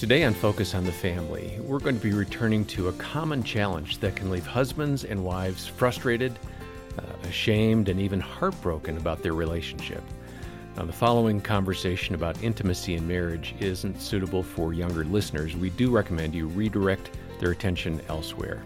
[0.00, 3.98] Today on Focus on the Family, we're going to be returning to a common challenge
[3.98, 6.38] that can leave husbands and wives frustrated,
[6.96, 10.02] uh, ashamed, and even heartbroken about their relationship.
[10.74, 15.54] Now, the following conversation about intimacy in marriage isn't suitable for younger listeners.
[15.54, 18.62] We do recommend you redirect their attention elsewhere.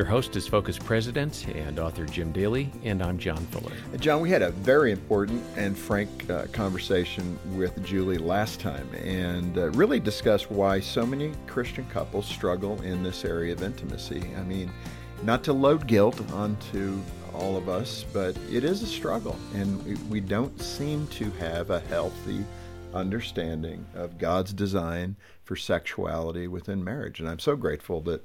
[0.00, 3.74] Your host is Focus President and author Jim Daly, and I'm John Fuller.
[3.98, 9.58] John, we had a very important and frank uh, conversation with Juli last time and
[9.58, 14.22] uh, really discussed why so many Christian couples struggle in this area of intimacy.
[14.38, 14.72] I mean,
[15.22, 16.98] not to load guilt onto
[17.34, 21.80] all of us, but it is a struggle, and we don't seem to have a
[21.80, 22.42] healthy
[22.94, 27.20] understanding of God's design for sexuality within marriage.
[27.20, 28.24] And I'm so grateful that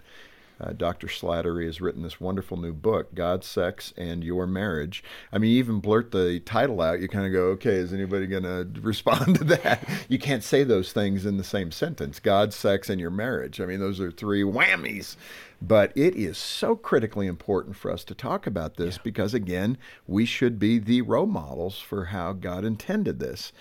[0.59, 1.07] uh, Dr.
[1.07, 5.03] Slattery has written this wonderful new book, God, Sex, and Your Marriage.
[5.31, 7.01] I mean, you even blurt the title out.
[7.01, 9.87] You kind of go, okay, is anybody going to respond to that?
[10.07, 13.59] You can't say those things in the same sentence God, sex, and your marriage.
[13.59, 15.15] I mean, those are three whammies.
[15.61, 19.01] But it is so critically important for us to talk about this yeah.
[19.03, 23.51] because, again, we should be the role models for how God intended this.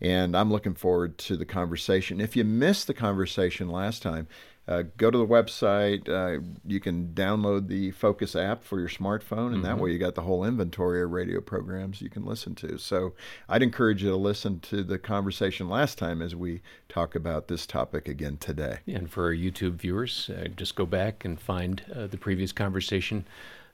[0.00, 2.20] And I'm looking forward to the conversation.
[2.20, 4.28] If you missed the conversation last time,
[4.68, 6.08] uh, go to the website.
[6.08, 9.62] Uh, you can download the Focus app for your smartphone, and mm-hmm.
[9.62, 12.78] that way you got the whole inventory of radio programs you can listen to.
[12.78, 13.14] So
[13.48, 17.66] I'd encourage you to listen to the conversation last time as we talk about this
[17.66, 18.78] topic again today.
[18.86, 23.24] And for our YouTube viewers, uh, just go back and find uh, the previous conversation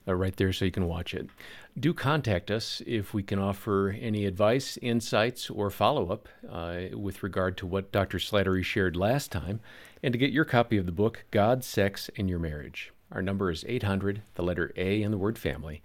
[0.07, 1.29] uh, right there so you can watch it.
[1.79, 7.21] Do contact us if we can offer any advice, insights, or follow up uh, with
[7.21, 8.17] regard to what Dr.
[8.17, 9.59] Slattery shared last time,
[10.01, 12.91] and to get your copy of the book, God, Sex, and Your Marriage.
[13.11, 15.83] Our number is 800, the letter A, and the word family,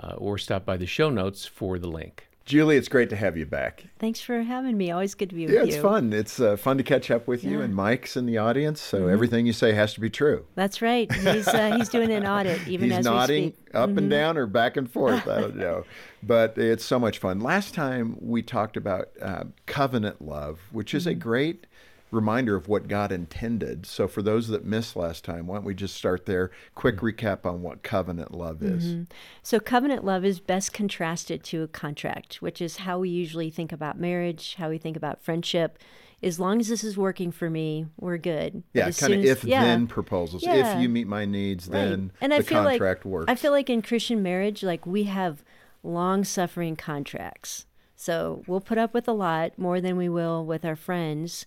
[0.00, 2.28] uh, or stop by the show notes for the link.
[2.44, 3.84] Juli, it's great to have you back.
[3.98, 4.90] Thanks for having me.
[4.90, 5.60] Always good to be with you.
[5.60, 6.12] Yeah, it's fun.
[6.12, 7.52] It's uh, fun to catch up with yeah.
[7.52, 9.12] you, and Mike's in the audience, so mm-hmm.
[9.12, 10.44] everything you say has to be true.
[10.54, 11.10] That's right.
[11.10, 13.74] He's uh, he's doing an audit even he's as nodding we speak.
[13.74, 13.98] up mm-hmm.
[13.98, 15.26] and down or back and forth.
[15.26, 15.84] I don't know,
[16.22, 17.40] but it's so much fun.
[17.40, 21.12] Last time we talked about uh, covenant love, which is mm-hmm.
[21.12, 21.66] a great
[22.14, 23.86] reminder of what God intended.
[23.86, 26.50] So, for those that missed last time, why don't we just start there?
[26.74, 27.06] Quick mm-hmm.
[27.06, 28.84] recap on what covenant love is.
[28.84, 29.02] Mm-hmm.
[29.42, 33.72] So, covenant love is best contrasted to a contract, which is how we usually think
[33.72, 35.78] about marriage, how we think about friendship.
[36.22, 38.62] As long as this is working for me, we're good.
[38.72, 39.62] Yeah, kind of if yeah.
[39.62, 40.42] then proposals.
[40.42, 40.76] Yeah.
[40.76, 41.80] If you meet my needs, right.
[41.80, 43.30] then and the I feel contract like, works.
[43.30, 45.44] I feel like in Christian marriage, like we have
[45.82, 47.66] long suffering contracts.
[47.96, 51.46] So we'll put up with a lot more than we will with our friends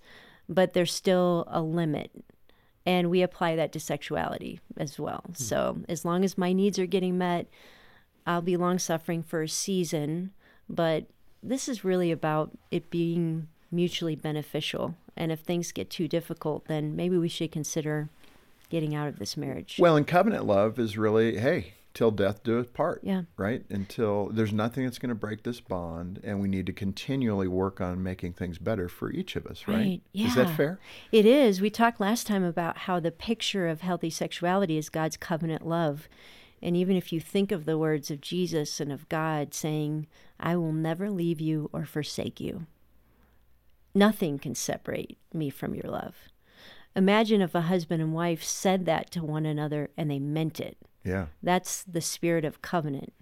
[0.50, 2.12] but there's still a limit.
[2.86, 5.24] And we apply that to sexuality as well.
[5.24, 5.44] Mm-hmm.
[5.44, 7.48] So as long as my needs are getting met,
[8.26, 10.32] I'll be long suffering for a season.
[10.70, 11.08] But
[11.44, 14.96] this is really about it being mutually beneficial.
[15.18, 18.10] And if things get too difficult, then maybe we should consider
[18.70, 19.78] getting out of this marriage.
[19.80, 23.02] Well, and covenant love is really, hey, till death do us part.
[23.04, 23.24] Yeah.
[23.38, 23.66] Right?
[23.72, 27.82] Until there's nothing that's going to break this bond, and we need to continually work
[27.82, 29.76] on making things better for each of us, right?
[29.76, 30.02] right.
[30.14, 30.28] Yeah.
[30.28, 30.80] Is that fair?
[31.12, 31.60] It is.
[31.60, 36.08] We talked last time about how the picture of healthy sexuality is God's covenant love.
[36.62, 40.06] And even if you think of the words of Jesus and of God saying,
[40.40, 42.68] I will never leave you or forsake you,
[43.96, 46.16] nothing can separate me from your love.
[46.96, 50.78] Imagine if a husband and wife said that to one another and they meant it.
[51.08, 51.28] Yeah.
[51.42, 53.14] That's the spirit of covenant.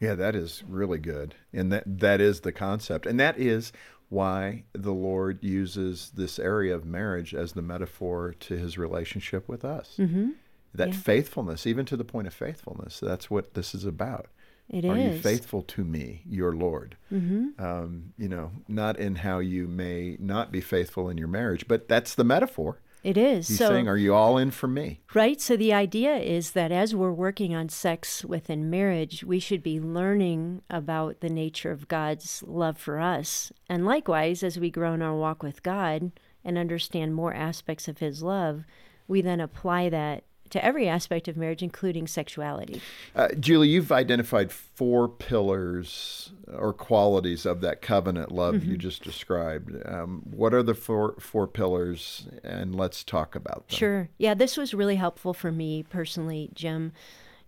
[0.00, 1.34] Yeah, that is really good.
[1.52, 3.06] And that that is the concept.
[3.06, 3.72] And that is
[4.08, 9.64] why the Lord uses this area of marriage as the metaphor to his relationship with
[9.64, 9.96] us.
[9.98, 10.30] Mm-hmm.
[10.74, 10.94] That yeah.
[10.94, 14.28] faithfulness, even to the point of faithfulness, that's what this is about.
[14.68, 15.16] It Are is.
[15.16, 16.96] you faithful to me, your Lord?
[17.12, 17.62] Mm-hmm.
[17.64, 21.88] Um, you know, not in how you may not be faithful in your marriage, but
[21.88, 22.80] that's the metaphor.
[23.06, 23.46] It is.
[23.46, 24.98] He's so, saying, Are you all in for me?
[25.14, 25.40] Right.
[25.40, 29.78] So the idea is that as we're working on sex within marriage, we should be
[29.78, 33.52] learning about the nature of God's love for us.
[33.68, 36.10] And likewise, as we grow in our walk with God
[36.44, 38.64] and understand more aspects of His love,
[39.06, 42.80] we then apply that to every aspect of marriage, including sexuality.
[43.14, 48.70] Uh, Juli, you've identified four pillars or qualities of that covenant love mm-hmm.
[48.70, 49.74] you just described.
[49.86, 53.76] Um, what are the four four pillars, and let's talk about them.
[53.76, 54.08] Sure.
[54.18, 56.92] Yeah, this was really helpful for me personally, Jim.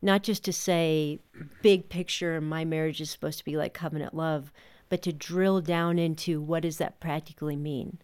[0.01, 1.19] Not just to say,
[1.63, 4.53] big picture, my marriage is supposed to be like covenant love,
[4.89, 7.99] but to drill down into what does that practically mean.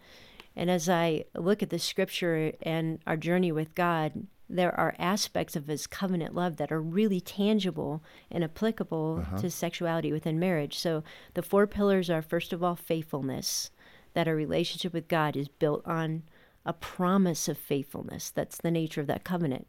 [0.55, 5.55] And as I look at the scripture and our journey with God, there are aspects
[5.55, 9.37] of his covenant love that are really tangible and applicable uh-huh.
[9.37, 10.77] to sexuality within marriage.
[10.77, 11.03] So
[11.33, 13.71] the four pillars are first of all faithfulness,
[14.13, 16.23] that our relationship with God is built on
[16.65, 18.29] a promise of faithfulness.
[18.29, 19.67] That's the nature of that covenant.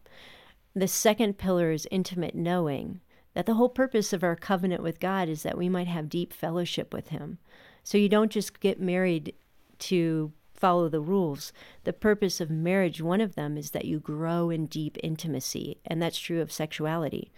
[0.75, 3.00] The second pillar is intimate knowing
[3.34, 6.32] that the whole purpose of our covenant with God is that we might have deep
[6.32, 7.38] fellowship with Him.
[7.82, 9.34] So you don't just get married
[9.81, 11.53] to follow the rules.
[11.85, 16.00] The purpose of marriage, one of them, is that you grow in deep intimacy, and
[16.00, 17.31] that's true of sexuality.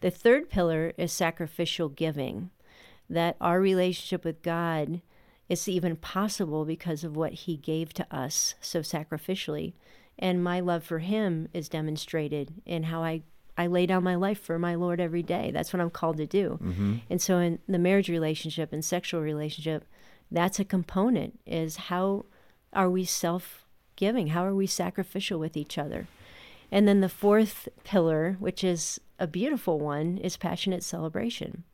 [0.00, 2.50] The third pillar is sacrificial giving,
[3.08, 5.00] that our relationship with God
[5.48, 9.74] is even possible because of what He gave to us so sacrificially.
[10.18, 13.22] And my love for Him is demonstrated in how I,
[13.56, 15.50] I lay down my life for my Lord every day.
[15.52, 16.58] That's what I'm called to do.
[16.62, 16.96] Mm-hmm.
[17.08, 19.84] And so, in the marriage relationship and sexual relationship,
[20.30, 22.26] that's a component is how
[22.72, 23.64] are we self
[23.96, 24.28] giving?
[24.28, 26.06] How are we sacrificial with each other?
[26.70, 31.64] And then the fourth pillar, which is a beautiful one, is passionate celebration.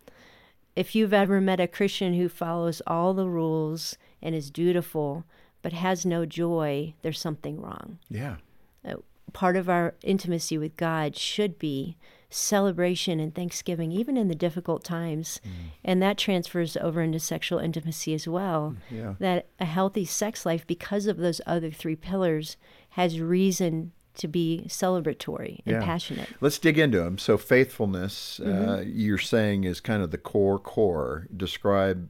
[0.77, 5.25] If you've ever met a Christian who follows all the rules and is dutiful
[5.61, 7.99] but has no joy, there's something wrong.
[8.09, 8.37] Yeah.
[8.85, 8.97] Uh,
[9.33, 11.97] part of our intimacy with God should be
[12.32, 15.40] celebration and thanksgiving, even in the difficult times.
[15.44, 15.50] Mm.
[15.84, 18.76] And that transfers over into sexual intimacy as well.
[18.90, 19.14] Yeah.
[19.19, 22.56] That a healthy sex life, because of those other three pillars,
[22.90, 25.84] has reason to be celebratory and yeah.
[25.84, 26.29] passionate.
[26.40, 27.19] Let's dig into them.
[27.19, 28.69] So, faithfulness, uh, mm-hmm.
[28.69, 31.28] uh, you're saying, is kind of the core core.
[31.35, 32.08] Describe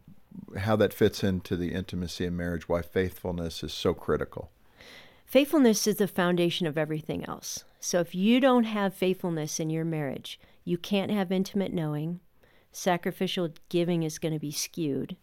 [0.58, 4.50] how that fits into the intimacy of marriage, why faithfulness is so critical.
[5.26, 7.64] Faithfulness is the foundation of everything else.
[7.84, 12.20] So if you don't have faithfulness in your marriage, you can't have intimate knowing,
[12.70, 15.16] sacrificial giving is going to be skewed,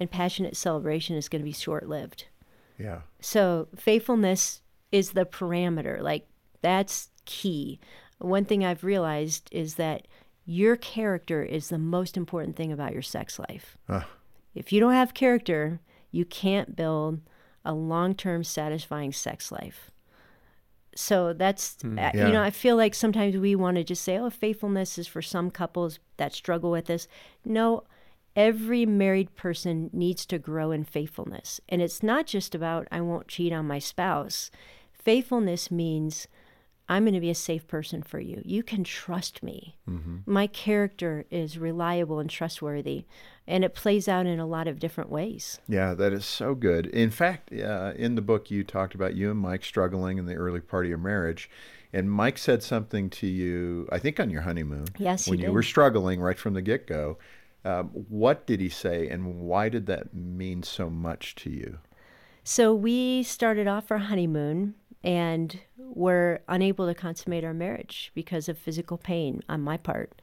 [0.00, 2.24] and passionate celebration is going to be short lived.
[2.78, 3.00] Yeah.
[3.20, 6.00] So faithfulness is the parameter.
[6.00, 6.26] Like
[6.62, 7.78] that's key.
[8.16, 10.08] One thing I've realized is that
[10.46, 13.76] your character is the most important thing about your sex life.
[13.86, 14.04] Uh.
[14.54, 15.80] If you don't have character,
[16.10, 17.20] you can't build
[17.66, 19.90] a long term satisfying sex life.
[21.00, 22.26] So that's, yeah.
[22.26, 25.22] you know, I feel like sometimes we want to just say, oh, faithfulness is for
[25.22, 27.06] some couples that struggle with this.
[27.44, 27.84] No,
[28.34, 31.60] every married person needs to grow in faithfulness.
[31.68, 34.50] And it's not just about, I won't cheat on my spouse.
[34.92, 36.26] Faithfulness means
[36.88, 38.40] I'm going to be a safe person for you.
[38.44, 39.76] You can trust me.
[39.88, 40.18] Mm-hmm.
[40.24, 43.04] My character is reliable and trustworthy.
[43.46, 45.58] And it plays out in a lot of different ways.
[45.68, 46.86] Yeah, that is so good.
[46.86, 50.34] In fact, uh, in the book, you talked about you and Mike struggling in the
[50.34, 51.50] early part of your marriage.
[51.92, 54.88] And Mike said something to you, I think on your honeymoon.
[54.98, 55.52] Yes, When you did.
[55.52, 57.18] were struggling right from the get go.
[57.64, 61.78] Um, what did he say, and why did that mean so much to you?
[62.44, 68.58] So we started off our honeymoon and were unable to consummate our marriage because of
[68.58, 70.20] physical pain on my part.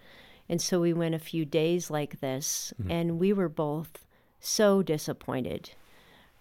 [0.48, 2.92] And so we went a few days like this, mm-hmm.
[2.92, 4.06] and we were both
[4.39, 5.72] so disappointed.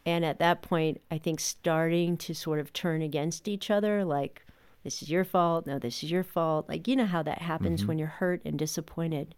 [0.04, 4.42] And at that point, I think starting to sort of turn against each other, like,
[4.82, 5.66] this is your fault.
[5.66, 6.69] No, this is your fault.
[6.69, 7.88] Like, you know how that happens mm-hmm.
[7.88, 9.34] when you're hurt and disappointed.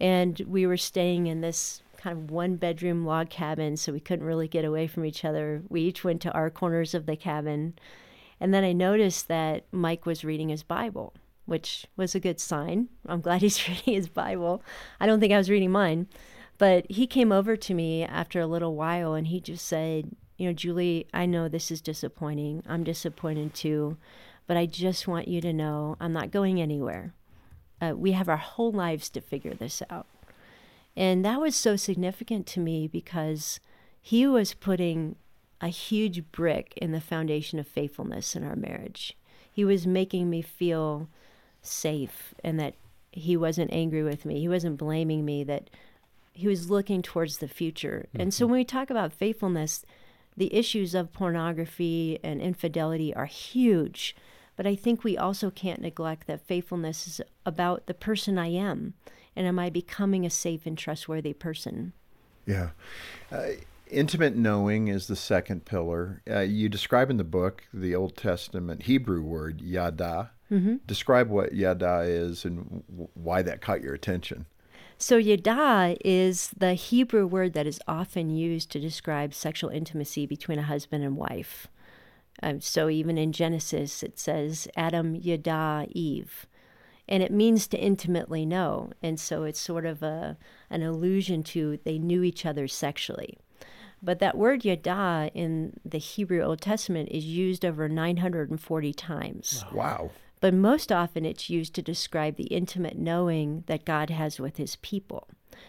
[0.00, 4.24] And we were staying in this kind of one bedroom log cabin, so we couldn't
[4.24, 5.62] really get away from each other.
[5.68, 7.74] We each went to our corners of the cabin
[8.40, 11.14] and then I noticed that Mike was reading his Bible,
[11.46, 12.88] which was a good sign.
[13.06, 14.62] I'm glad he's reading his Bible.
[15.00, 16.08] I don't think I was reading mine.
[16.56, 20.48] But he came over to me after a little while and he just said, You
[20.48, 22.62] know, Juli, I know this is disappointing.
[22.68, 23.96] I'm disappointed too.
[24.46, 27.12] But I just want you to know I'm not going anywhere.
[27.80, 30.06] Uh, we have our whole lives to figure this out.
[30.96, 33.58] And that was so significant to me because
[34.00, 35.16] he was putting
[35.64, 39.16] a huge brick in the foundation of faithfulness in our marriage.
[39.50, 41.08] He was making me feel
[41.62, 42.74] safe and that
[43.12, 44.40] he wasn't angry with me.
[44.40, 45.70] He wasn't blaming me, that
[46.34, 48.08] he was looking towards the future.
[48.08, 48.20] Mm-hmm.
[48.20, 48.52] And so mm-hmm.
[48.52, 49.86] when we talk about faithfulness,
[50.36, 54.14] the issues of pornography and infidelity are huge.
[54.56, 58.92] But I think we also can't neglect that faithfulness is about the person I am.
[59.34, 61.94] And am I becoming a safe and trustworthy person?
[62.44, 62.70] Yeah.
[63.32, 63.52] Uh,
[63.94, 66.20] Intimate knowing is the second pillar.
[66.28, 70.32] Uh, you describe in the book the Old Testament Hebrew word yada.
[70.50, 70.76] Mm-hmm.
[70.86, 74.46] Describe what yada is and w- why that caught your attention.
[74.98, 80.58] So, yada is the Hebrew word that is often used to describe sexual intimacy between
[80.58, 81.68] a husband and wife.
[82.42, 86.46] Um, so, even in Genesis, it says Adam yada Eve.
[87.08, 88.90] And it means to intimately know.
[89.02, 90.38] And so it's sort of a,
[90.70, 93.38] an allusion to they knew each other sexually.
[94.04, 99.64] But that word yada in the Hebrew Old Testament is used over 940 times.
[99.72, 100.10] Wow.
[100.40, 104.76] But most often it's used to describe the intimate knowing that God has with his
[104.76, 105.28] people.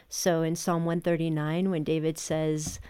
[0.09, 2.81] So in Psalm 139, when David says,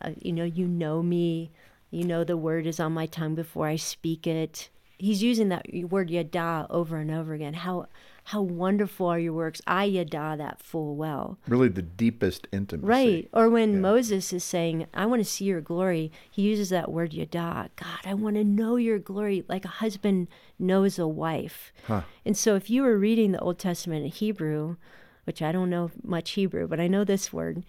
[0.00, 1.50] uh, You know, you know me,
[1.90, 4.70] You know, the word is on my tongue before I speak it.
[4.96, 7.54] He's using that word yada over and over again.
[7.54, 7.88] How
[8.28, 9.60] how wonderful are your works.
[9.66, 11.38] I yada that full well.
[11.46, 12.86] Really the deepest intimacy.
[12.86, 13.28] Right.
[13.34, 13.78] Or when Yeah.
[13.80, 17.70] Moses is saying, I want to see your glory, he uses that word yada.
[17.76, 20.28] God, I want to know your glory like a husband
[20.58, 21.72] knows a wife.
[21.86, 22.02] Huh.
[22.24, 24.76] And so if you were reading the Old Testament in Hebrew,
[25.24, 27.64] which I don't know much Hebrew, but I know this word,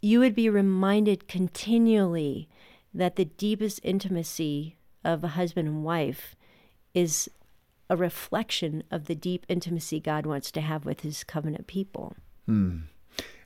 [0.00, 2.48] you would be reminded continually
[2.94, 6.36] that the deepest intimacy of a husband and wife
[6.94, 7.28] is
[7.90, 12.16] a reflection of the deep intimacy God wants to have with his covenant people.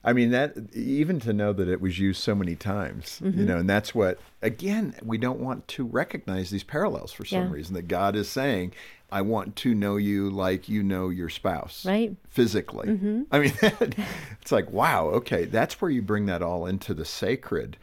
[0.07, 3.41] I mean that even to know that it was used so many times, Mm-hmm.
[3.41, 7.45] you know, and that's what again we don't want to recognize these parallels for some
[7.47, 7.51] Yeah.
[7.53, 8.73] reason that God is saying,
[9.15, 12.11] "I want to know you like you know your spouse, Right.
[12.11, 12.29] Mm-hmm.
[12.29, 12.89] Physically."
[13.31, 13.53] I mean,
[14.41, 17.77] it's like wow, okay, that's where you bring that all into the sacred.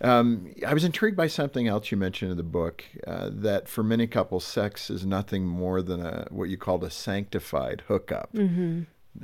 [0.00, 3.82] Um, I was intrigued by something else you mentioned in the book uh, that for
[3.82, 8.30] many couples, sex is nothing more than a what you called a sanctified hookup.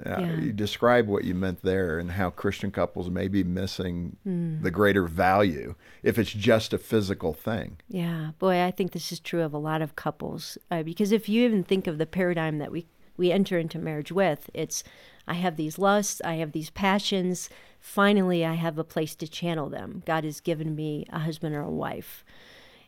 [0.05, 0.41] Uh, Yeah.
[0.41, 4.63] You describe what you meant there and how Christian couples may be missing Hmm.
[4.63, 7.77] the greater value if it's just a physical thing.
[7.89, 10.59] Yeah, boy, I think this is true of a lot of couples.
[10.71, 12.87] Uh, because if you even think of the paradigm that we
[13.17, 14.83] we enter into marriage with, it's
[15.29, 17.49] I have these lusts, I have these passions.
[17.79, 20.03] Finally, I have a place to channel them.
[20.05, 22.25] God has given me a husband or a wife,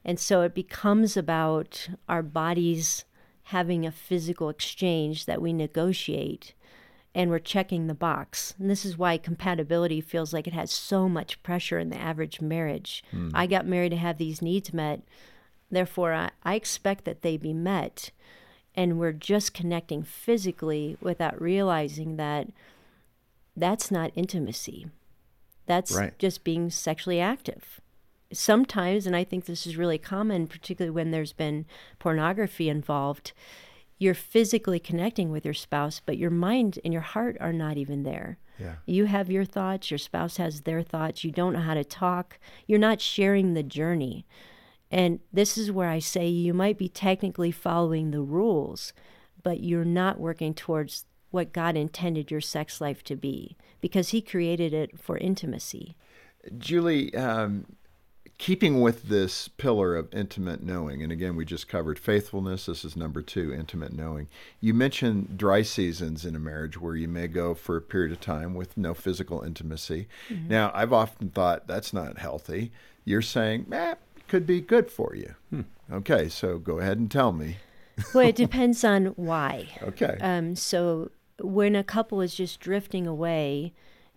[0.05, 3.05] and so it becomes about our bodies
[3.51, 6.55] having a physical exchange that we negotiate
[7.17, 8.55] and we're checking the box.
[8.59, 12.43] And this is why compatibility feels like it has so much pressure in the average
[12.43, 13.03] marriage.
[13.11, 13.31] Hmm.
[13.33, 15.01] I got married to have these needs met.
[15.71, 18.11] Therefore, I, I expect that they be met.
[18.75, 22.49] And we're just connecting physically without realizing that
[23.57, 24.87] that's not intimacy.
[25.65, 26.17] That's Right.
[26.19, 27.81] just being sexually active.
[28.31, 31.65] Sometimes, and I think this is really common, particularly when there's been
[31.99, 33.33] pornography involved,
[33.99, 38.03] you're physically connecting with your spouse, but your mind and your heart are not even
[38.03, 38.39] there.
[38.59, 38.77] Yeah.
[38.87, 42.39] You have your thoughts, your spouse has their thoughts, you don't know how to talk,
[42.67, 44.27] you're not sharing the journey.
[44.91, 48.93] And this is where I say you might be technically following the rules,
[49.43, 54.23] but you're not working towards what God intended your sex life to be because He
[54.23, 55.97] created it for intimacy.
[56.59, 57.67] Juli, um,
[58.39, 62.67] keeping with this pillar of intimate knowing, and again, we just covered faithfulness.
[62.67, 64.29] This is number two, intimate knowing.
[64.61, 68.21] You mentioned dry seasons in a marriage where you may go for a period of
[68.21, 70.09] time with no physical intimacy.
[70.49, 72.73] Now, I've often thought that's not healthy.
[73.05, 73.95] You're saying, eh,
[74.29, 75.35] could be good for you.
[75.91, 77.57] Okay, so go ahead and tell me.
[78.13, 79.69] Well, it depends on why.
[79.83, 80.19] Okay.
[80.21, 83.73] Um, so when a couple is just drifting away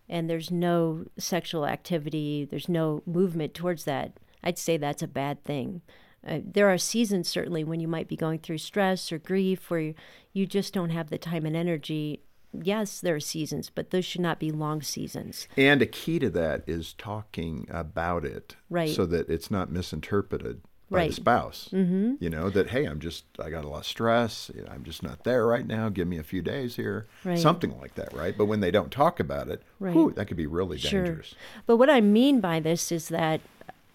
[0.10, 4.14] and there's no sexual activity, there's no movement towards that,
[4.44, 5.82] I'd say that's a bad thing.
[6.28, 9.80] Uh, there are seasons certainly when you might be going through stress or grief where
[9.80, 9.94] you,
[10.34, 12.22] you just don't have the time and energy.
[12.52, 15.48] Yes, there are seasons, but those should not be long seasons.
[15.56, 18.90] And a key to that is talking about it, Right.
[18.90, 21.70] So that it's not misinterpreted by the spouse.
[21.72, 22.16] Mm-hmm.
[22.20, 24.50] You know that hey, I'm just I got a lot of stress.
[24.56, 25.90] You know, I'm just not there right now.
[25.90, 27.38] Give me a few days here, Right.
[27.40, 28.36] something like that, right?
[28.38, 29.94] But when they don't talk about it, Right.
[29.94, 31.04] whew, that could be really Sure.
[31.04, 31.36] dangerous.
[31.66, 33.42] But what I mean by this is that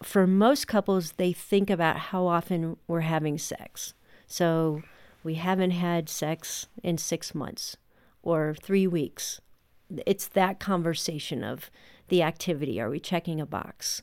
[0.03, 3.95] for most couples, they think about how often we're having sex.
[4.27, 4.83] So
[5.23, 7.77] we haven't had sex in six months
[8.23, 9.41] or three weeks.
[10.07, 11.71] It's that conversation of
[12.09, 12.81] the activity.
[12.81, 14.03] Are we checking a box?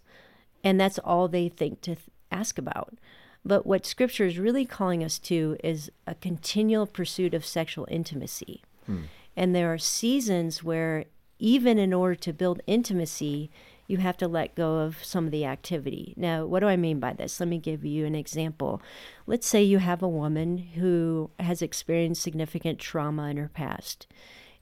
[0.64, 2.96] And that's all they think to th- ask about.
[3.44, 8.62] But what scripture is really calling us to is a continual pursuit of sexual intimacy.
[8.86, 9.04] Hmm.
[9.36, 11.06] And there are seasons where,
[11.40, 13.50] even in order to build intimacy,
[13.88, 16.14] you have to let go of some of the activity.
[16.16, 17.40] Now, what do I mean by this?
[17.40, 18.82] Let me give you an example.
[19.28, 24.08] Let's say you have a woman who has experienced significant trauma in her past.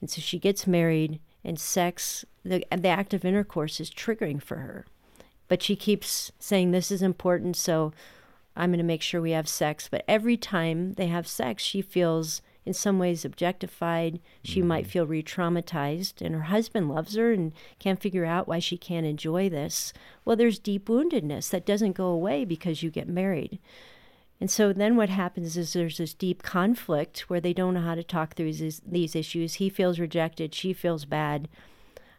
[0.01, 4.57] And so she gets married, and sex, the, the act of intercourse is triggering for
[4.57, 4.85] her.
[5.49, 7.91] But she keeps saying, This is important, so
[8.55, 9.89] I'm going to make sure we have sex.
[9.91, 14.19] But every time they have sex, she feels in some ways objectified.
[14.43, 14.67] She mm-hmm.
[14.67, 18.77] might feel re traumatized, and her husband loves her and can't figure out why she
[18.77, 19.91] can't enjoy this.
[20.23, 23.59] Well, there's deep woundedness that doesn't go away because you get married.
[24.41, 27.95] And so then what happens is there's this deep conflict where they don't know how
[27.95, 29.55] to talk through these, these issues.
[29.55, 31.49] He feels rejected, she feels bad.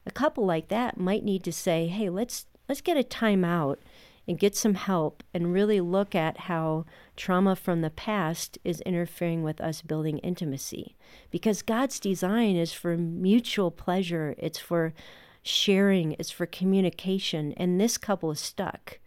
[0.05, 3.81] A couple like that might need to say, "Hey, let's let's get a time out
[4.29, 6.87] and get some help and really look at how
[7.17, 10.95] trauma from the past is interfering with us building intimacy.
[11.33, 14.95] Because God's design is for mutual pleasure, it's for
[15.43, 19.01] sharing, it's for communication, and this couple is stuck.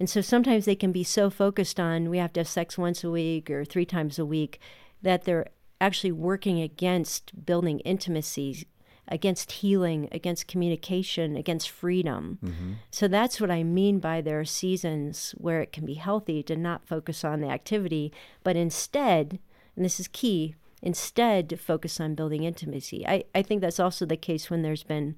[0.00, 3.04] And so sometimes they can be so focused on we have to have sex once
[3.04, 4.58] a week or three times a week
[5.02, 5.46] that they're
[5.80, 8.66] actually working against building intimacy,
[9.08, 12.38] against healing, against communication, against freedom.
[12.44, 12.72] Mm-hmm.
[12.90, 16.56] So that's what I mean by there are seasons where it can be healthy to
[16.56, 18.12] not focus on the activity,
[18.44, 19.38] but instead,
[19.76, 23.06] and this is key, instead to focus on building intimacy.
[23.06, 25.16] I, I think that's also the case when there's been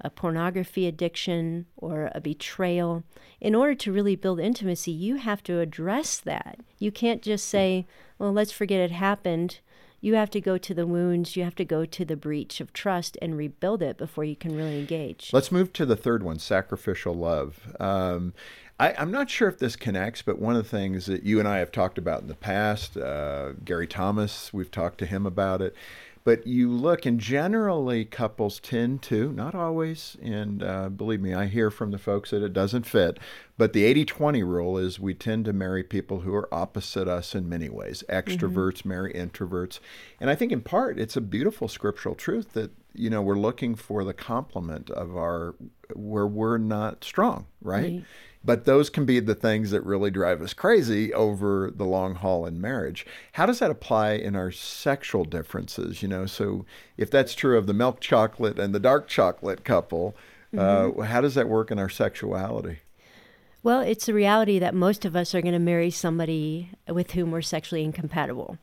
[0.00, 3.02] a pornography addiction or a betrayal.
[3.40, 6.60] In order to really build intimacy, you have to address that.
[6.78, 7.86] You can't just say,
[8.18, 9.60] well, let's forget it happened.
[10.00, 12.72] You have to go to the wounds, you have to go to the breach of
[12.72, 15.30] trust and rebuild it before you can really engage.
[15.32, 17.74] Let's move to the third one sacrificial love.
[17.80, 18.32] Um,
[18.80, 21.48] I, am not sure if this connects, but one of the things that you and
[21.48, 25.60] I have talked about in the past, uh, Gary Thomas, we've talked to him about
[25.60, 25.74] it.
[26.24, 31.46] But you look, and generally couples tend to, not always, and uh, believe me, I
[31.46, 33.18] hear from the folks that it doesn't fit,
[33.56, 37.34] but the 80 20 rule is we tend to marry people who are opposite us
[37.34, 38.04] in many ways.
[38.08, 38.88] Extroverts mm-hmm.
[38.88, 39.80] marry introverts.
[40.20, 43.74] And I think in part it's a beautiful scriptural truth that, you know, we're looking
[43.74, 45.54] for the complement of our,
[45.94, 47.82] where we're not strong, right?
[47.82, 48.04] right.
[48.48, 52.46] But those can be the things that really drive us crazy over the long haul
[52.46, 53.04] in marriage.
[53.32, 56.00] How does that apply in our sexual differences?
[56.00, 56.64] You know, so
[56.96, 60.16] if that's true of the milk chocolate and the dark chocolate couple,
[60.56, 60.98] uh, mm-hmm.
[60.98, 62.78] uh, how does that work in our sexuality?
[63.62, 67.30] Well, it's a reality that most of us are going to marry somebody with whom
[67.30, 68.56] we're sexually incompatible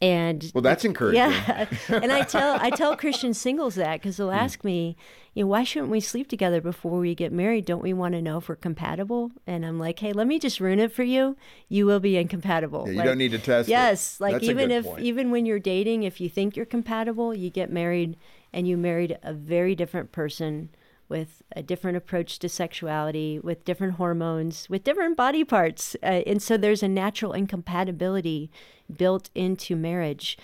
[0.00, 4.30] and well that's encouraging yeah and i tell i tell christian singles that because they'll
[4.30, 4.36] hmm.
[4.36, 4.96] ask me
[5.34, 8.22] you know why shouldn't we sleep together before we get married don't we want to
[8.22, 11.36] know if we're compatible and i'm like hey let me just ruin it for you
[11.68, 14.22] you will be incompatible yeah, you like, don't need to test yes it.
[14.22, 15.00] like that's even if point.
[15.02, 18.16] even when you're dating if you think you're compatible you get married
[18.52, 20.68] and you married a very different person
[21.08, 25.96] with a different approach to sexuality, with different hormones, with different body parts.
[26.02, 28.50] Uh, and so there's a natural incompatibility
[28.94, 30.36] built into marriage.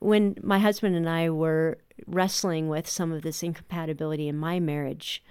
[0.00, 5.22] When my husband and I were wrestling with some of this incompatibility in my marriage,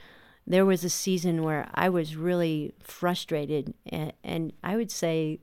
[0.45, 3.73] there was a season where I was really frustrated.
[3.85, 5.39] And, and I would say,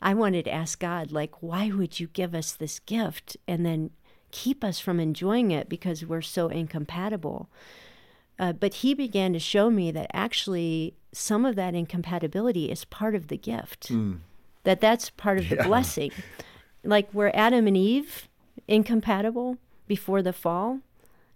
[0.00, 3.90] I wanted to ask God, like, why would you give us this gift and then
[4.32, 7.48] keep us from enjoying it because we're so incompatible?
[8.38, 13.14] Uh, but he began to show me that actually some of that incompatibility is part
[13.14, 13.88] of the gift.
[13.90, 14.20] Mm.
[14.64, 15.66] That that's part of the yeah.
[15.66, 16.12] blessing.
[16.84, 18.28] Like where Adam and Eve
[18.66, 20.80] incompatible before the fall,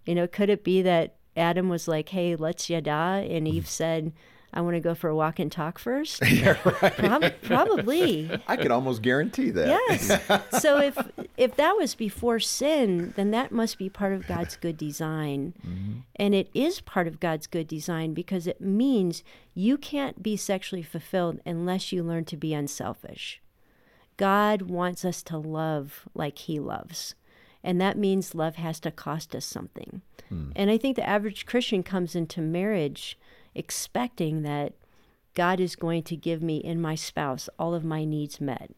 [0.05, 4.11] you know, could it be that Adam was like, "Hey, let's yada," and Eve said,
[4.53, 6.25] I want to go for a walk and talk first.
[6.29, 6.95] yeah, right.
[6.95, 8.29] Prob- probably.
[8.47, 9.67] I could almost guarantee that.
[9.67, 10.21] Yes.
[10.61, 10.97] so if
[11.35, 15.53] if that was before sin, then that must be part of God's good design.
[15.65, 15.99] Mm-hmm.
[16.15, 20.83] And it is part of God's good design because it means you can't be sexually
[20.83, 23.41] fulfilled unless you learn to be unselfish.
[24.15, 27.15] God wants us to love like he loves.
[27.63, 30.01] And that means love has to cost us something.
[30.31, 30.53] Mm.
[30.55, 33.17] And I think the average Christian comes into marriage
[33.57, 34.73] expecting that
[35.33, 38.71] God is going to give me in my spouse all of my needs met.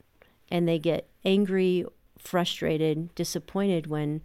[0.49, 1.85] And they get angry,
[2.17, 4.21] frustrated, disappointed when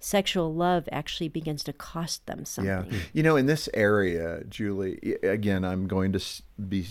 [0.00, 2.92] sexual love actually begins to cost them something.
[2.92, 2.98] Yeah.
[3.12, 6.20] You know, in this area, Juli, again, I'm going to
[6.68, 6.86] be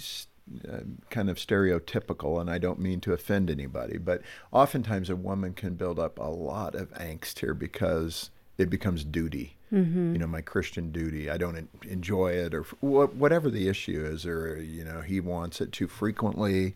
[0.68, 5.54] uh, kind of stereotypical, and I don't mean to offend anybody, but oftentimes a woman
[5.54, 9.57] can build up a lot of angst here because it becomes duty.
[9.72, 10.14] Mm-hmm.
[10.14, 11.30] You know, my Christian duty.
[11.30, 15.72] I don't enjoy it, or whatever the issue is, or you know, he wants it
[15.72, 16.76] too frequently,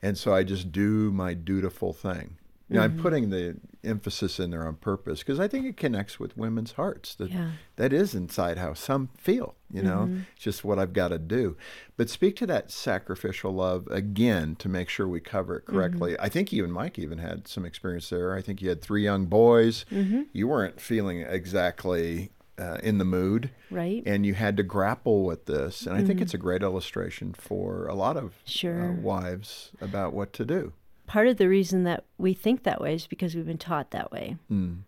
[0.00, 2.38] and so I just do my dutiful thing.
[2.72, 2.96] You know, mm-hmm.
[2.96, 6.72] I'm putting the emphasis in there on purpose because I think it connects with women's
[6.72, 7.14] hearts.
[7.16, 7.50] That yeah.
[7.76, 9.56] that is inside how some feel.
[9.70, 10.20] You know, mm-hmm.
[10.34, 11.56] it's just what I've got to do.
[11.96, 16.12] But speak to that sacrificial love again to make sure we cover it correctly.
[16.12, 16.24] Mm-hmm.
[16.24, 18.34] I think you and Mike even had some experience there.
[18.34, 19.84] I think you had three young boys.
[19.90, 20.22] Mm-hmm.
[20.32, 23.50] You weren't feeling exactly uh, in the mood.
[23.70, 24.02] Right.
[24.06, 25.86] And you had to grapple with this.
[25.86, 26.22] And I think mm-hmm.
[26.22, 28.90] it's a great illustration for a lot of sure.
[28.90, 30.72] uh, wives about what to do
[31.06, 34.10] part of the reason that we think that way is because we've been taught that
[34.12, 34.36] way.
[34.50, 34.80] Mm.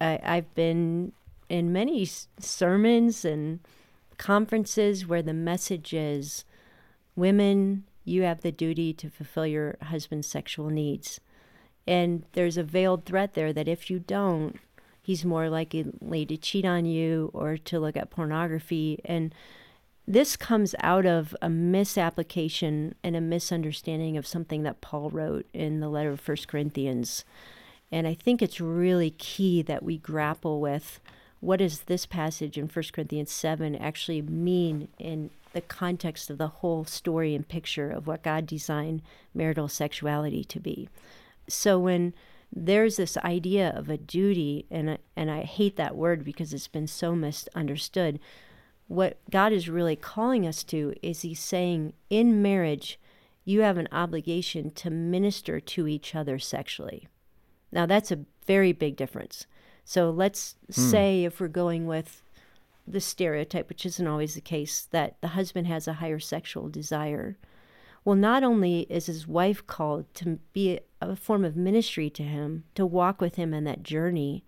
[0.00, 1.12] I, I've been
[1.48, 2.08] in many
[2.38, 3.60] sermons and
[4.18, 6.44] conferences where the message is
[7.16, 11.20] women, you have the duty to fulfill your husband's sexual needs.
[11.86, 14.58] And there's a veiled threat there that if you don't,
[15.02, 19.00] he's more likely to cheat on you or to look at pornography.
[19.04, 19.34] And
[20.06, 25.80] this comes out of a misapplication and a misunderstanding of something that Paul wrote in
[25.80, 27.24] the letter of First Corinthians.
[27.90, 31.00] And I think it's really key that we grapple with
[31.40, 36.48] what does this passage in 1 Corinthians 7 actually mean in the context of the
[36.48, 39.02] whole story and picture of what God designed
[39.34, 40.88] marital sexuality to be.
[41.48, 42.14] So when
[42.54, 46.86] there's this idea of a duty, and and I hate that word because it's been
[46.86, 48.20] so misunderstood.
[48.92, 53.00] What God is really calling us to is He's saying in marriage,
[53.42, 57.08] you have an obligation to minister to each other sexually.
[57.72, 59.46] Now that's a very big difference.
[59.82, 60.74] So let's mm.
[60.74, 62.22] say if we're going with
[62.86, 67.38] the stereotype, which isn't always the case, that the husband has a higher sexual desire.
[68.04, 72.64] Well, not only is his wife called to be a form of ministry to him,
[72.74, 74.44] to walk with him in that journey,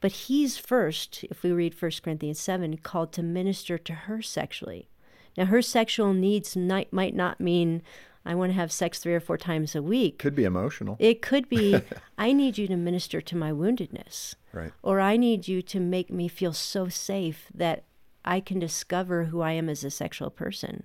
[0.00, 4.88] but he's first, if we read 1 Corinthians 7, called to minister to her sexually.
[5.36, 7.82] Now, her sexual needs might, might not mean
[8.24, 10.18] I want to have sex three or four times a week.
[10.18, 10.96] Could be emotional.
[10.98, 11.80] It could be
[12.18, 14.34] I need you to minister to my woundedness.
[14.52, 14.72] Right.
[14.82, 17.84] Or I need you to make me feel so safe that
[18.24, 20.84] I can discover who I am as a sexual person.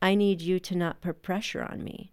[0.00, 2.12] I need you to not put pressure on me.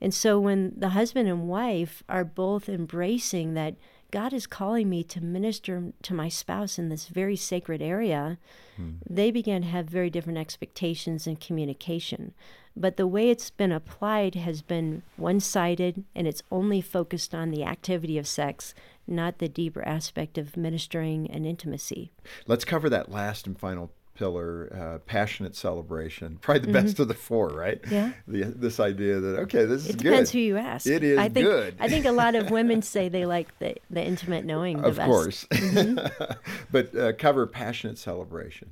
[0.00, 3.76] And so when the husband and wife are both embracing that
[4.12, 8.38] God is calling me to minister to my spouse in this very sacred area,
[8.76, 8.92] hmm.
[9.08, 12.34] they began to have very different expectations and communication.
[12.76, 17.50] But the way it's been applied has been one sided and it's only focused on
[17.50, 18.74] the activity of sex
[19.06, 22.12] not the deeper aspect of ministering and intimacy.
[22.46, 26.38] Let's cover that last and final pillar, uh, passionate celebration.
[26.40, 26.86] Probably the mm-hmm.
[26.86, 27.80] best of the four, right?
[27.90, 28.12] Yeah.
[28.26, 30.06] The, this idea that okay, this it is good.
[30.06, 30.86] It depends who you ask.
[30.86, 31.76] It is I think, good.
[31.80, 34.82] I think a lot of women say they like the, the intimate knowing.
[34.82, 35.06] The of best.
[35.06, 35.46] course.
[35.50, 36.34] Mm-hmm.
[36.70, 38.70] but uh, cover passionate celebration.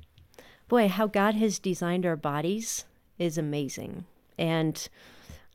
[0.67, 2.85] Boy, how God has designed our bodies
[3.19, 4.05] is amazing,
[4.37, 4.87] and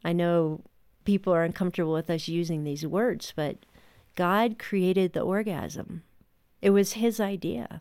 [0.05, 0.61] I know
[1.05, 3.57] people are uncomfortable with us using these words, but
[4.14, 6.03] God created the orgasm.
[6.61, 7.81] It was his idea.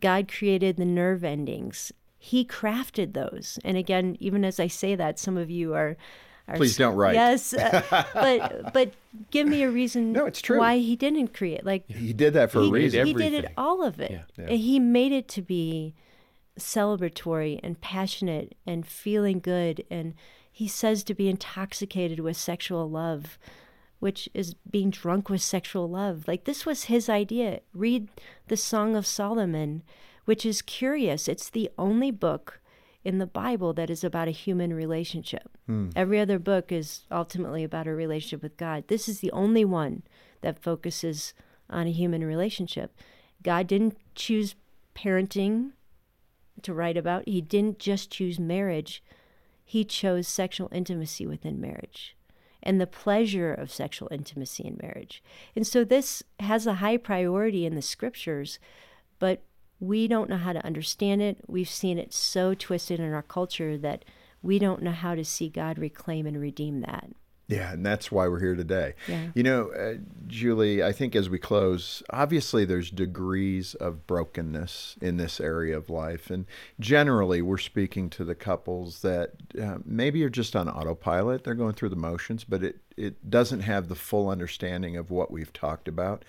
[0.00, 1.92] God created the nerve endings.
[2.18, 3.58] He crafted those.
[3.64, 5.96] And again, even as I say that, some of you are.
[6.48, 7.14] are Please don't write.
[7.14, 8.92] Yes, uh, but but
[9.30, 10.12] give me a reason.
[10.12, 10.58] No, it's true.
[10.58, 13.06] Why he didn't create like he did that for he, a reason.
[13.06, 14.10] He did it all of it.
[14.12, 14.22] Yeah.
[14.36, 14.54] Yeah.
[14.54, 15.94] He made it to be
[16.58, 20.14] celebratory and passionate and feeling good and
[20.50, 23.38] he says to be intoxicated with sexual love
[24.02, 26.26] which is being drunk with sexual love.
[26.26, 27.60] Like this was his idea.
[27.72, 28.08] Read
[28.48, 29.84] the Song of Solomon,
[30.24, 31.28] which is curious.
[31.28, 32.60] It's the only book
[33.04, 35.56] in the Bible that is about a human relationship.
[35.66, 35.90] Hmm.
[35.94, 38.88] Every other book is ultimately about a relationship with God.
[38.88, 40.02] This is the only one
[40.40, 41.32] that focuses
[41.70, 42.98] on a human relationship.
[43.40, 44.56] God didn't choose
[44.96, 45.74] parenting
[46.62, 49.00] to write about, He didn't just choose marriage,
[49.64, 52.16] He chose sexual intimacy within marriage
[52.62, 55.22] and the pleasure of sexual intimacy in marriage.
[55.56, 58.58] And so this has a high priority in the scriptures,
[59.18, 59.42] but
[59.80, 61.38] we don't know how to understand it.
[61.46, 64.04] We've seen it so twisted in our culture that
[64.42, 67.10] we don't know how to see God reclaim and redeem that.
[67.52, 68.94] Yeah, and that's why we're here today.
[69.06, 69.26] Yeah.
[69.34, 69.94] You know, uh,
[70.26, 75.90] Juli, I think as we close, obviously there's degrees of brokenness in this area of
[75.90, 76.30] life.
[76.30, 76.46] And
[76.80, 81.44] generally, we're speaking to the couples that uh, maybe are just on autopilot.
[81.44, 85.30] They're going through the motions, but it, it doesn't have the full understanding of what
[85.30, 86.24] we've talked about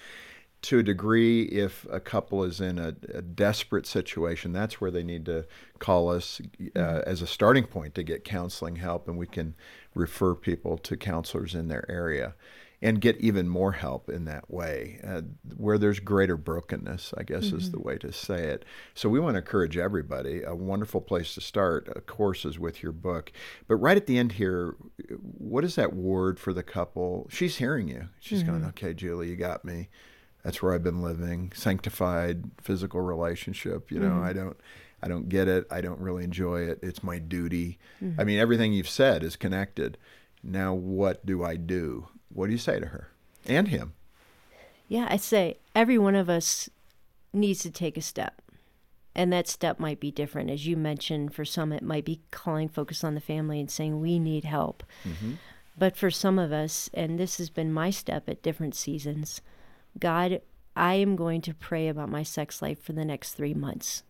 [0.64, 5.04] to a degree, if a couple is in a, a, desperate situation, that's where they
[5.04, 5.46] need to
[5.80, 7.10] call us uh, mm-hmm.
[7.10, 9.56] as a starting point to get counseling help, and we can
[9.94, 12.36] refer people to counselors in their area
[12.84, 15.00] and get even more help in that way.
[15.08, 15.22] Uh,
[15.56, 17.58] where there's greater brokenness, I guess mm-hmm.
[17.58, 18.66] is the way to say it.
[18.94, 20.44] So we want to encourage everybody.
[20.44, 23.32] A wonderful place to start, of course, is with your book.
[23.70, 24.76] But right at the end here,
[25.22, 27.26] what is that word for the couple?
[27.30, 28.10] She's hearing you.
[28.20, 28.52] She's mm-hmm.
[28.52, 29.88] going, okay, Juli, you got me
[30.44, 31.52] that's where I've been living.
[31.56, 33.92] Sanctified physical relationship.
[33.92, 34.26] You know, mm-hmm.
[34.26, 34.58] I don't
[35.02, 35.66] I don't get it.
[35.72, 36.80] I don't really enjoy it.
[36.82, 37.78] It's my duty.
[38.02, 38.22] Mm-hmm.
[38.22, 39.98] I mean, everything you've said is connected.
[40.44, 42.08] Now, what do I do?
[42.30, 43.10] What do you say to her
[43.46, 43.94] and him?
[44.88, 46.70] Yeah, I say every one of us
[47.34, 48.42] needs to take a step.
[49.16, 50.50] And that step might be different.
[50.50, 54.02] As you mentioned, for some, it might be calling focus on the family and saying,
[54.02, 54.84] we need help.
[55.08, 55.34] Mm-hmm.
[55.78, 59.42] But for some of us, and this has been my step at different seasons,
[60.00, 60.42] God,
[60.76, 64.04] I am going to pray about my sex life for the next three months.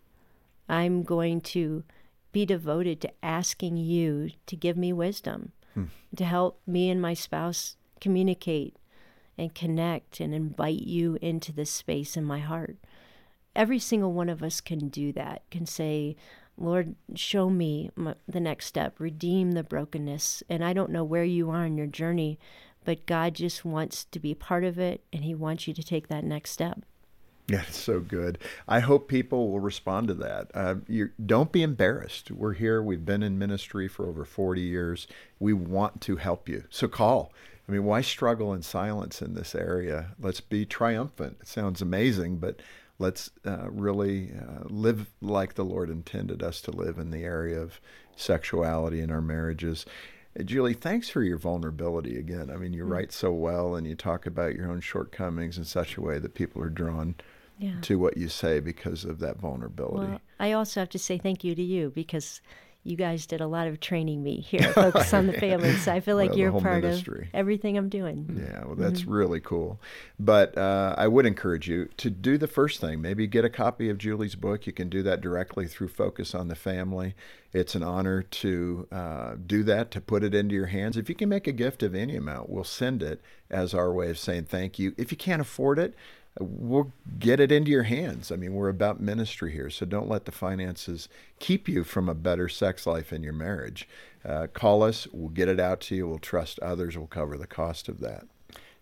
[0.70, 1.84] I'm going to
[2.32, 5.86] be devoted to asking you to give me wisdom, hmm.
[6.16, 8.76] to help me and my spouse communicate
[9.38, 12.78] and connect and invite you into this space in my heart.
[13.56, 16.16] Every single one of us can do that, can say,
[16.58, 20.44] Lord, show me my, the next step, redeem the brokenness.
[20.50, 22.40] And I don't know where you are in your journey,
[22.84, 26.08] but God just wants to be part of it and He wants you to take
[26.08, 26.84] that next step.
[27.48, 28.38] Yeah, it's so good.
[28.68, 30.52] I hope people will respond to that.
[30.54, 30.76] Uh,
[31.26, 32.32] don't be embarrassed.
[32.32, 32.82] We're here.
[32.82, 35.08] We've been in ministry for over 40 years.
[35.40, 36.64] We want to help you.
[36.70, 37.34] So call.
[37.68, 40.16] I mean, why struggle in silence in this area?
[40.20, 41.38] Let's be triumphant.
[41.42, 42.62] It sounds amazing, but
[42.98, 47.60] let's uh, really uh, live like the Lord intended us to live in the area
[47.60, 47.80] of
[48.16, 49.86] sexuality in our marriages.
[50.44, 52.50] Juli, thanks for your vulnerability again.
[52.50, 52.92] I mean, you mm-hmm.
[52.92, 56.34] write so well and you talk about your own shortcomings in such a way that
[56.34, 57.16] people are drawn
[57.60, 57.76] yeah.
[57.82, 60.12] to what you say because of that vulnerability.
[60.12, 62.42] Well, I also have to say thank you to you because
[62.84, 65.74] you guys did a lot of training me here, focus on the family.
[65.78, 67.30] So I feel like well, you're part ministry.
[67.34, 68.44] of everything I'm doing.
[68.46, 69.12] Yeah, well, that's mm-hmm.
[69.12, 69.80] really cool.
[70.20, 73.02] But uh, I would encourage you to do the first thing.
[73.02, 74.68] Maybe get a copy of Juli's book.
[74.68, 77.16] You can do that directly through Focus on the Family.
[77.54, 80.98] It's an honor to uh, do that, to put it into your hands.
[80.98, 84.10] If you can make a gift of any amount, we'll send it as our way
[84.10, 84.94] of saying thank you.
[84.98, 85.94] If you can't afford it,
[86.40, 88.32] we'll get it into your hands.
[88.32, 91.08] I mean, we're about ministry here, so don't let the finances
[91.40, 93.88] keep you from a better sex life in your marriage.
[94.26, 96.08] Uh, call us, we'll get it out to you.
[96.08, 98.26] We'll trust others we'll cover the cost of that.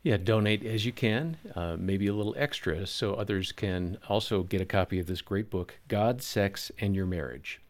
[0.04, 4.60] Yeah, donate as you can, uh, maybe a little extra, so others can also get
[4.60, 7.62] a copy of this great book, God, Sex, and Your Marriage.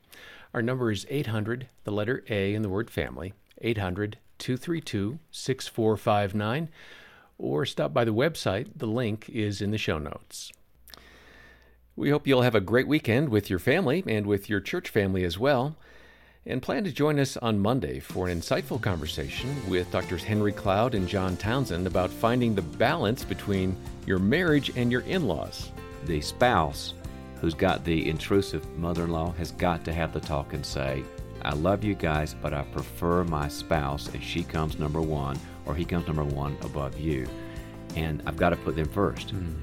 [0.53, 6.69] Our number is 800, the letter A in the word family, 800 232 6459
[7.41, 8.67] or stop by the website.
[8.75, 10.51] The link is in the show notes.
[11.95, 15.23] We hope you'll have a great weekend with your family and with your church family
[15.23, 15.75] as well.
[16.45, 20.23] And plan to join us on Monday for an insightful conversation with Drs.
[20.23, 23.75] Henry Cloud and John Townsend about finding the balance between
[24.07, 25.71] your marriage and your in laws.
[26.05, 26.95] The spouse
[27.39, 31.03] who's got the intrusive mother in law has got to have the talk and say,
[31.43, 35.39] I love you guys, but I prefer my spouse, and she comes number one
[35.71, 37.25] or he comes number one above you.
[37.95, 39.33] And I've got to put them first.
[39.33, 39.55] Mm.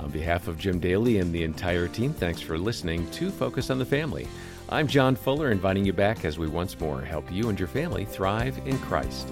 [0.00, 3.78] On behalf of Jim Daly and the entire team, thanks for listening to Focus on
[3.78, 4.26] the Family.
[4.70, 8.06] I'm John Fuller, inviting you back as we once more help you and your family
[8.06, 9.28] thrive in Christ.